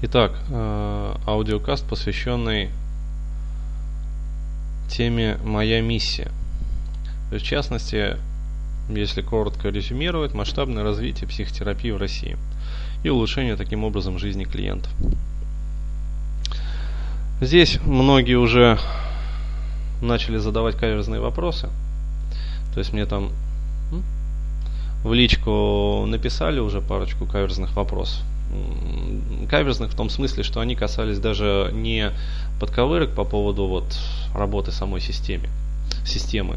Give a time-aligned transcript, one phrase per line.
[0.00, 2.70] Итак, э, аудиокаст, посвященный
[4.88, 6.30] теме «Моя миссия».
[7.32, 8.16] В частности,
[8.88, 12.36] если коротко резюмировать, масштабное развитие психотерапии в России
[13.02, 14.92] и улучшение таким образом жизни клиентов.
[17.40, 18.78] Здесь многие уже
[20.00, 21.70] начали задавать каверзные вопросы.
[22.72, 23.32] То есть мне там
[25.02, 28.22] в личку написали уже парочку каверзных вопросов
[29.48, 32.12] каверзных в том смысле, что они касались даже не
[32.60, 33.84] подковырок по поводу вот
[34.34, 35.48] работы самой системы,
[36.04, 36.56] системы,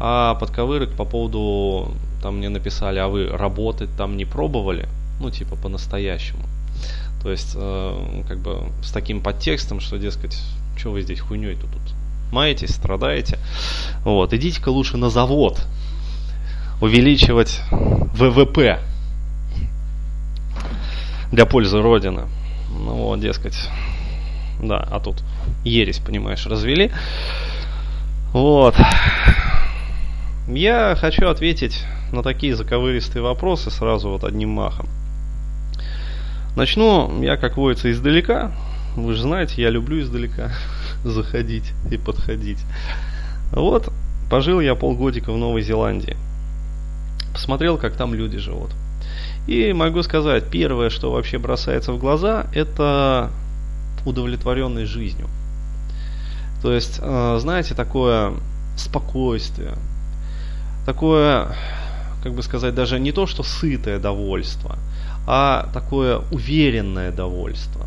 [0.00, 4.88] а подковырок по поводу, там мне написали, а вы работать там не пробовали,
[5.20, 6.44] ну типа по-настоящему.
[7.22, 10.36] То есть, э, как бы с таким подтекстом, что, дескать,
[10.76, 11.94] что вы здесь хуйней-то тут
[12.32, 13.38] маетесь, страдаете.
[14.04, 15.60] Вот, идите-ка лучше на завод
[16.80, 18.80] увеличивать ВВП
[21.32, 22.26] для пользы Родины.
[22.70, 23.68] Ну вот, дескать,
[24.62, 25.22] да, а тут
[25.64, 26.92] ересь, понимаешь, развели.
[28.32, 28.76] Вот.
[30.46, 34.88] Я хочу ответить на такие заковыристые вопросы сразу вот одним махом.
[36.56, 38.52] Начну я, как водится, издалека.
[38.96, 40.52] Вы же знаете, я люблю издалека
[41.04, 42.58] заходить и подходить.
[43.52, 43.90] Вот,
[44.30, 46.16] пожил я полгодика в Новой Зеландии.
[47.32, 48.70] Посмотрел, как там люди живут.
[49.46, 53.30] И могу сказать, первое, что вообще бросается в глаза, это
[54.04, 55.28] удовлетворенность жизнью.
[56.62, 58.34] То есть, э, знаете, такое
[58.76, 59.74] спокойствие,
[60.86, 61.48] такое,
[62.22, 64.76] как бы сказать, даже не то, что сытое довольство,
[65.26, 67.86] а такое уверенное довольство.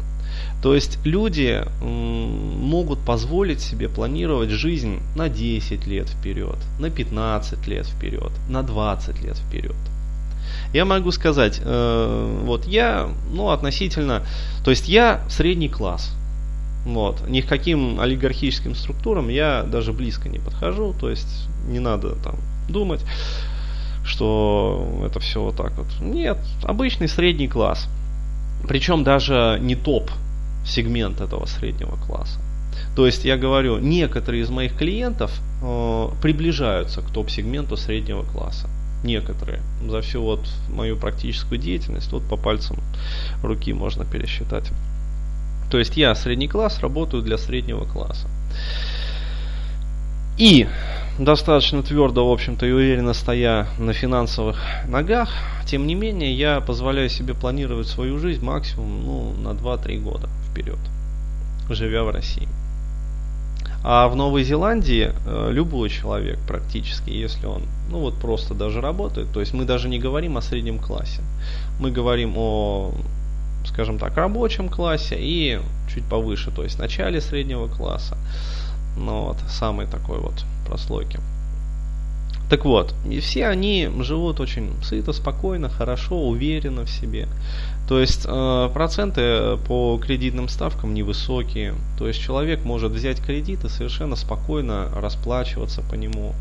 [0.62, 7.86] То есть люди могут позволить себе планировать жизнь на 10 лет вперед, на 15 лет
[7.86, 9.76] вперед, на 20 лет вперед.
[10.74, 14.24] Я могу сказать, э, вот я, ну, относительно,
[14.64, 16.12] то есть я средний класс.
[16.86, 17.28] Вот.
[17.28, 22.36] Ни к каким олигархическим структурам я даже близко не подхожу, то есть не надо там
[22.70, 23.04] думать,
[24.06, 25.88] что это все вот так вот.
[26.00, 27.88] Нет, обычный средний класс.
[28.68, 30.12] Причем даже не топ
[30.66, 32.40] сегмент этого среднего класса.
[32.96, 35.32] То есть я говорю, некоторые из моих клиентов
[35.62, 38.68] э, приближаются к топ-сегменту среднего класса
[39.06, 39.62] некоторые.
[39.88, 42.78] За всю вот мою практическую деятельность, вот по пальцам
[43.44, 44.72] руки можно пересчитать.
[45.72, 48.28] То есть я средний класс, работаю для среднего класса.
[50.38, 50.68] И
[51.18, 55.30] достаточно твердо, в общем-то, и уверенно стоя на финансовых ногах,
[55.66, 60.80] тем не менее, я позволяю себе планировать свою жизнь максимум ну, на 2-3 года вперед,
[61.70, 62.48] живя в России.
[63.88, 69.32] А в Новой Зеландии э, любой человек практически, если он, ну вот просто даже работает,
[69.32, 71.22] то есть мы даже не говорим о среднем классе,
[71.80, 72.96] мы говорим о,
[73.64, 75.60] скажем так, рабочем классе и
[75.94, 78.18] чуть повыше, то есть начале среднего класса,
[78.98, 81.20] ну вот, самой такой вот прослойки.
[82.50, 87.28] Так вот, и все они живут очень сыто, спокойно, хорошо, уверенно в себе.
[87.88, 91.74] То есть э, проценты по кредитным ставкам невысокие.
[91.98, 96.34] То есть человек может взять кредит и совершенно спокойно расплачиваться по нему.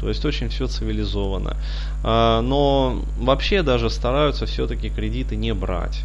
[0.00, 1.56] То есть очень все цивилизованно.
[2.04, 6.02] Э, но вообще даже стараются все-таки кредиты не брать.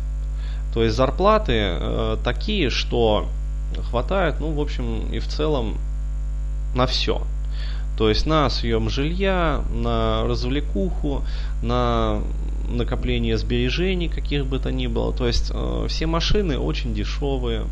[0.73, 3.27] То есть зарплаты э, такие, что
[3.89, 5.77] хватает, ну, в общем, и в целом
[6.75, 7.21] на все.
[7.97, 11.23] То есть на съем жилья, на развлекуху,
[11.61, 12.21] на
[12.67, 15.13] накопление сбережений каких бы то ни было.
[15.13, 17.65] То есть э, все машины очень дешевые.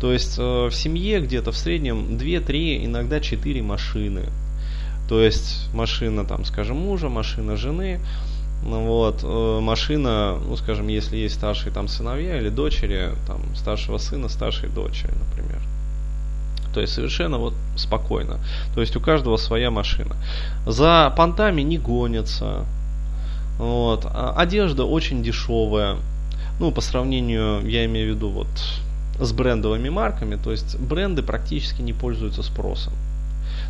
[0.00, 4.24] То есть э, в семье где-то в среднем 2-3, иногда 4 машины.
[5.08, 8.00] То есть машина, там, скажем, мужа, машина жены,
[8.64, 13.98] ну вот, э, машина, ну, скажем, если есть старшие там сыновья или дочери, там, старшего
[13.98, 15.60] сына, старшей дочери, например.
[16.74, 18.40] То есть совершенно вот спокойно.
[18.74, 20.16] То есть у каждого своя машина.
[20.66, 22.64] За понтами не гонятся.
[23.58, 24.04] Вот.
[24.04, 25.96] А одежда очень дешевая.
[26.58, 28.48] Ну, по сравнению, я имею в виду вот
[29.18, 32.92] с брендовыми марками, то есть бренды практически не пользуются спросом.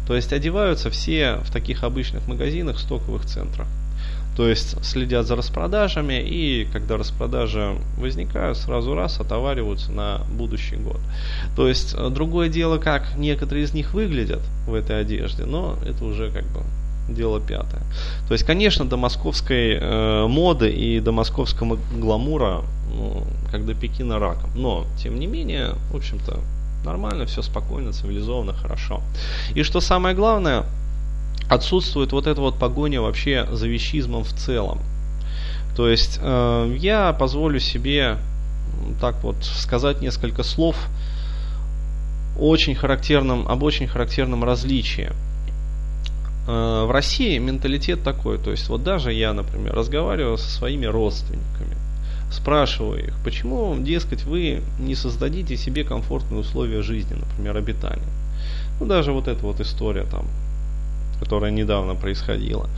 [0.07, 3.67] То есть одеваются все в таких обычных магазинах, стоковых центрах.
[4.37, 11.01] То есть следят за распродажами и когда распродажи возникают, сразу раз отовариваются на будущий год.
[11.57, 16.05] То есть э, другое дело, как некоторые из них выглядят в этой одежде, но это
[16.05, 16.63] уже как бы
[17.09, 17.83] дело пятое.
[18.29, 24.19] То есть, конечно, до московской э, моды и до московского гламура, ну, как до Пекина
[24.19, 24.51] раком.
[24.55, 26.41] Но, тем не менее, в общем-то,
[26.85, 29.03] нормально, все спокойно, цивилизованно, хорошо.
[29.55, 30.65] И что самое главное,
[31.55, 34.81] отсутствует вот эта вот погоня вообще за вещизмом в целом.
[35.77, 38.19] То есть э, я позволю себе
[39.01, 40.77] так вот сказать несколько слов
[42.39, 45.11] очень характерном, об очень характерном различии.
[46.47, 51.77] Э, в России менталитет такой, то есть вот даже я, например, разговариваю со своими родственниками,
[52.31, 58.09] спрашиваю их, почему, дескать, вы не создадите себе комфортные условия жизни, например, обитания.
[58.81, 60.27] Ну, даже вот эта вот история там,
[61.25, 62.69] которая недавно происходила.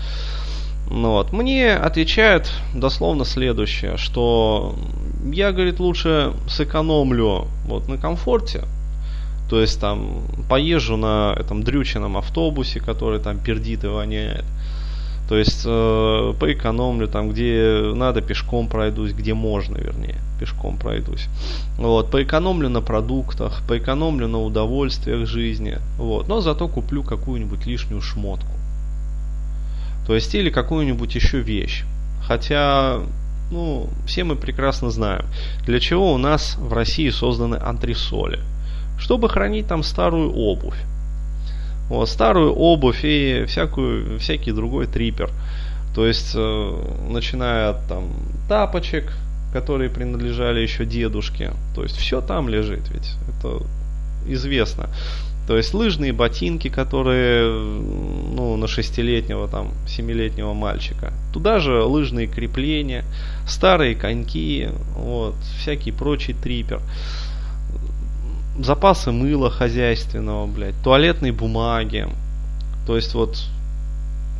[0.88, 1.32] Ну, вот.
[1.32, 4.76] Мне отвечают дословно следующее, что
[5.32, 8.62] я, говорит, лучше сэкономлю вот на комфорте,
[9.50, 14.44] то есть там поезжу на этом дрюченном автобусе, который там пердит и воняет.
[15.28, 21.28] То есть э, поэкономлю там, где надо, пешком пройдусь, где можно, вернее, пешком пройдусь.
[21.78, 25.78] Вот, поэкономлю на продуктах, поэкономлю на удовольствиях жизни.
[25.98, 28.52] Вот, но зато куплю какую-нибудь лишнюю шмотку.
[30.06, 31.84] То есть или какую-нибудь еще вещь.
[32.22, 33.00] Хотя,
[33.50, 35.26] ну, все мы прекрасно знаем,
[35.64, 38.40] для чего у нас в России созданы антресоли
[38.98, 40.78] чтобы хранить там старую обувь.
[41.88, 45.30] Вот, старую обувь и всякую, всякий другой трипер.
[45.94, 48.08] То есть, э, начиная от там
[48.48, 49.12] тапочек,
[49.56, 51.52] которые принадлежали еще дедушке.
[51.74, 53.62] То есть, все там лежит, ведь это
[54.26, 54.90] известно.
[55.46, 61.14] То есть, лыжные ботинки, которые ну, на шестилетнего, там, семилетнего мальчика.
[61.32, 63.04] Туда же лыжные крепления,
[63.48, 66.82] старые коньки, вот, всякий прочий трипер
[68.58, 72.08] запасы мыла хозяйственного, блядь, туалетной бумаги.
[72.86, 73.38] То есть вот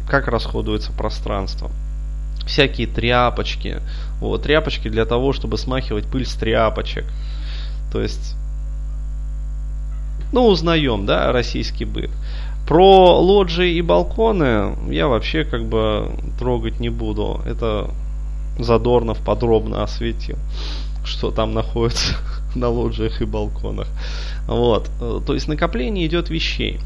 [0.08, 1.70] как расходуется пространство.
[2.46, 3.81] Всякие тряпочки.
[4.20, 7.04] Вот, тряпочки для того, чтобы смахивать пыль с тряпочек.
[7.93, 8.37] То есть,
[10.32, 12.10] ну, узнаем, да, российский быт.
[12.66, 17.40] Про лоджии и балконы я вообще как бы трогать не буду.
[17.46, 17.90] Это
[18.58, 20.37] Задорнов подробно осветил,
[21.04, 22.16] что там находится
[22.54, 23.88] на лоджиях и балконах.
[24.46, 24.90] Вот.
[24.99, 26.81] То есть накопление идет вещей.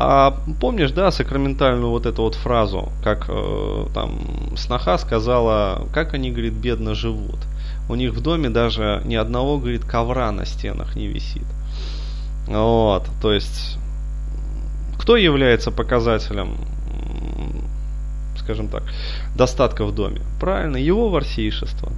[0.00, 4.20] А помнишь, да, сакраментальную вот эту вот фразу, как э, там
[4.56, 7.40] сноха сказала, как они, говорит, бедно живут.
[7.88, 11.46] У них в доме даже ни одного, говорит, ковра на стенах не висит.
[12.46, 13.76] Вот, то есть,
[15.00, 16.58] кто является показателем,
[18.36, 18.84] скажем так,
[19.36, 20.20] достатка в доме?
[20.38, 21.90] Правильно, его ворсейшество.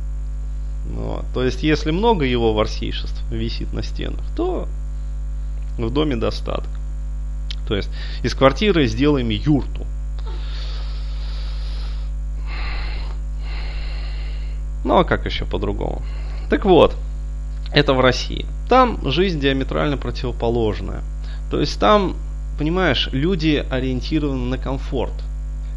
[0.91, 1.27] Вот.
[1.35, 4.67] То есть, если много его ворсейшеств висит на стенах, то
[5.77, 6.80] в доме достаток.
[7.71, 7.89] То есть,
[8.25, 9.87] из квартиры сделаем юрту.
[14.85, 16.03] Ну, а как еще по-другому?
[16.51, 16.97] Так вот,
[17.73, 18.45] это в России.
[18.69, 21.03] Там жизнь диаметрально противоположная.
[21.49, 22.17] То есть там,
[22.59, 25.15] понимаешь, люди ориентированы на комфорт.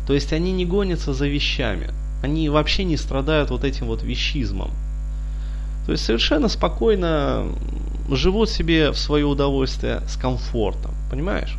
[0.07, 1.91] То есть они не гонятся за вещами.
[2.23, 4.71] Они вообще не страдают вот этим вот вещизмом.
[5.85, 7.49] То есть совершенно спокойно
[8.09, 11.55] живут себе в свое удовольствие с комфортом, понимаешь?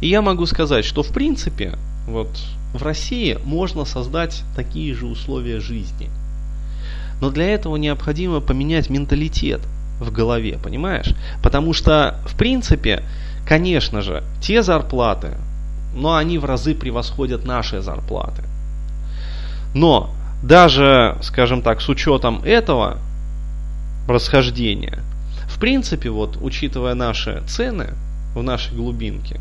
[0.00, 1.76] И я могу сказать, что в принципе
[2.06, 2.28] вот
[2.72, 6.10] в России можно создать такие же условия жизни.
[7.20, 9.60] Но для этого необходимо поменять менталитет
[10.00, 11.14] в голове, понимаешь?
[11.42, 13.02] Потому что, в принципе,
[13.46, 15.38] конечно же, те зарплаты,
[15.94, 18.42] но они в разы превосходят наши зарплаты.
[19.74, 20.10] Но
[20.42, 22.98] даже, скажем так, с учетом этого
[24.06, 24.98] расхождения,
[25.48, 27.94] в принципе, вот, учитывая наши цены
[28.34, 29.40] в нашей глубинке,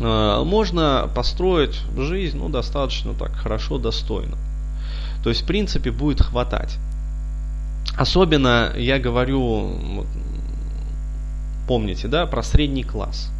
[0.00, 4.36] можно построить жизнь ну, достаточно так хорошо, достойно.
[5.22, 6.78] То есть, в принципе, будет хватать.
[7.96, 10.06] Особенно я говорю, вот,
[11.66, 13.30] помните, да, про средний класс.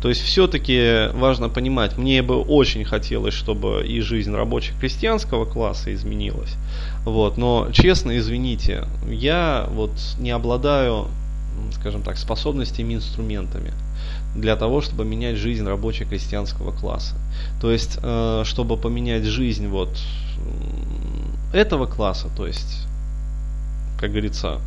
[0.00, 5.94] То есть все-таки важно понимать, мне бы очень хотелось, чтобы и жизнь рабочего крестьянского класса
[5.94, 6.56] изменилась.
[7.04, 11.08] Вот, но честно, извините, я вот не обладаю,
[11.72, 13.72] скажем так, способностями, инструментами
[14.34, 17.16] для того, чтобы менять жизнь рабочего крестьянского класса.
[17.60, 19.90] То есть, э, чтобы поменять жизнь вот
[21.52, 22.86] этого класса, то есть,
[23.98, 24.60] как говорится,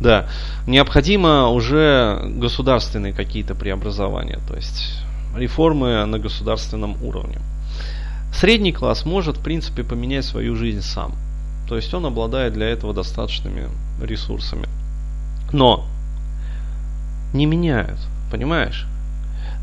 [0.00, 0.28] да,
[0.66, 4.98] необходимо уже государственные какие-то преобразования, то есть
[5.36, 7.38] реформы на государственном уровне.
[8.32, 11.14] Средний класс может, в принципе, поменять свою жизнь сам.
[11.68, 13.68] То есть он обладает для этого достаточными
[14.00, 14.68] ресурсами.
[15.52, 15.86] Но
[17.32, 18.86] не меняют, понимаешь?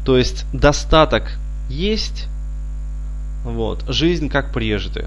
[0.05, 1.37] То есть достаток
[1.69, 2.27] есть,
[3.43, 5.05] вот, жизнь как прежде.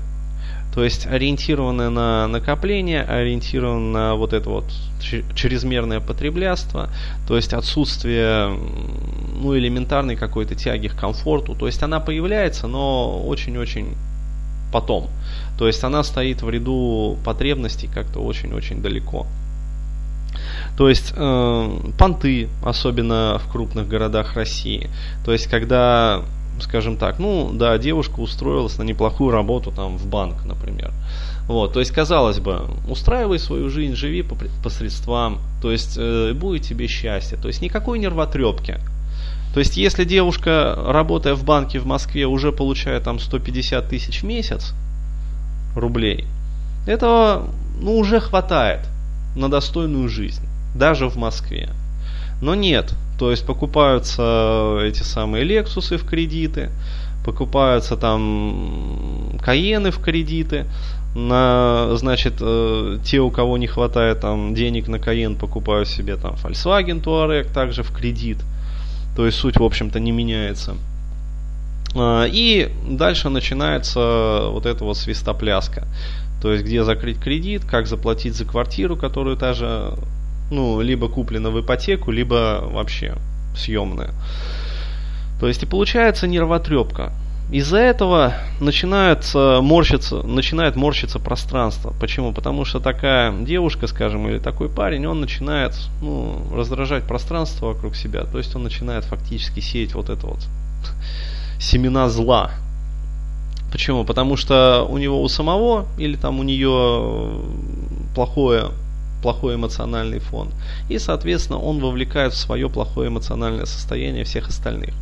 [0.75, 4.65] То есть ориентированное на накопление, ориентированное на вот это вот
[5.01, 6.91] чрезмерное потреблятство,
[7.27, 8.57] то есть отсутствие
[9.41, 11.57] ну, элементарной какой-то тяги к комфорту.
[11.57, 13.97] То есть она появляется, но очень-очень
[14.73, 15.09] потом.
[15.59, 19.27] То есть она стоит в ряду потребностей как-то очень-очень далеко.
[20.77, 24.91] То есть э, понты, особенно в крупных городах России.
[25.25, 26.23] То есть когда,
[26.61, 30.93] скажем так, ну да, девушка устроилась на неплохую работу там в банк, например.
[31.51, 36.33] Вот, то есть, казалось бы, устраивай свою жизнь, живи по, по средствам, то есть э,
[36.33, 38.79] будет тебе счастье, то есть никакой нервотрепки.
[39.53, 44.27] То есть, если девушка, работая в банке в Москве, уже получает там 150 тысяч в
[44.27, 44.75] месяц
[45.75, 46.25] рублей,
[46.87, 47.49] этого
[47.81, 48.87] ну, уже хватает
[49.35, 51.71] на достойную жизнь, даже в Москве.
[52.41, 56.71] Но нет, то есть покупаются эти самые Лексусы в кредиты,
[57.25, 60.67] покупаются там Каены в кредиты,
[61.15, 66.35] на, значит, э, те, у кого не хватает там денег на Каен, покупают себе там
[66.35, 68.39] Volkswagen Touareg также в кредит.
[69.17, 70.77] То есть суть, в общем-то, не меняется.
[71.95, 75.87] А, и дальше начинается вот эта вот свистопляска.
[76.41, 79.95] То есть, где закрыть кредит, как заплатить за квартиру, которую даже,
[80.51, 83.17] ну, либо куплена в ипотеку, либо вообще
[83.57, 84.11] съемная.
[85.41, 87.13] То есть, и получается нервотрепка.
[87.51, 91.93] Из-за этого начинает морщиться, начинает морщиться пространство.
[91.99, 92.33] Почему?
[92.33, 98.23] Потому что такая девушка, скажем, или такой парень, он начинает ну, раздражать пространство вокруг себя.
[98.25, 100.47] То есть он начинает фактически сеять вот это вот
[101.59, 102.53] семена зла.
[103.73, 104.05] Почему?
[104.05, 107.41] Потому что у него у самого или там у нее
[108.15, 108.71] плохое
[109.23, 110.51] плохой эмоциональный фон.
[110.89, 114.95] И, соответственно, он вовлекает в свое плохое эмоциональное состояние всех остальных.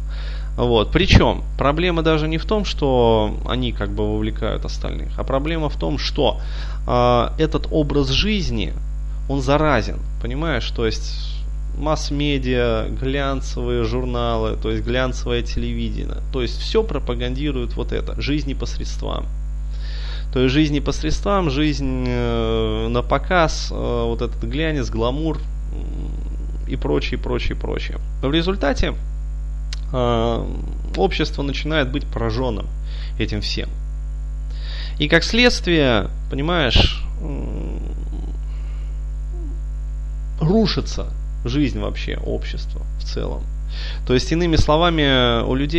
[0.56, 0.90] Вот.
[0.90, 5.76] Причем проблема даже не в том, что они как бы вовлекают остальных, а проблема в
[5.76, 6.40] том, что
[6.86, 8.72] э, этот образ жизни,
[9.28, 10.68] он заразен, понимаешь?
[10.70, 11.38] То есть
[11.78, 19.26] масс-медиа, глянцевые журналы, то есть глянцевое телевидение, то есть все пропагандирует вот это, жизнь непосредством.
[20.32, 25.40] То есть жизнь непосредством, жизнь э, на показ, э, вот этот глянец, гламур
[26.66, 27.98] и прочее, прочее, прочее.
[28.20, 28.94] В результате
[29.92, 30.46] э,
[30.96, 32.66] общество начинает быть пораженным
[33.18, 33.70] этим всем.
[34.98, 37.02] И как следствие, понимаешь,
[40.40, 41.06] рушится
[41.44, 43.44] жизнь вообще общества в целом.
[44.06, 45.76] То есть, иными словами, у людей